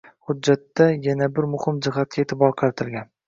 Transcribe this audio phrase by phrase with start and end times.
[0.27, 3.13] Hujjatda yana bir muhim jihatga eʼtibor qaratilgan.